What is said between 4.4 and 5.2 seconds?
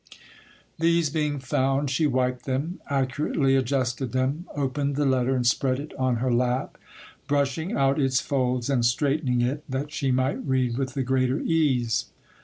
opened the